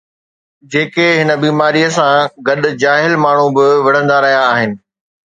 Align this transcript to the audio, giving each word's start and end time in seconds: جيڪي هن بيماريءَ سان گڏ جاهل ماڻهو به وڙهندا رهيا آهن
جيڪي 0.75 1.03
هن 1.17 1.29
بيماريءَ 1.41 1.91
سان 1.97 2.31
گڏ 2.47 2.67
جاهل 2.83 3.13
ماڻهو 3.25 3.45
به 3.59 3.67
وڙهندا 3.89 4.17
رهيا 4.27 4.41
آهن 4.55 4.75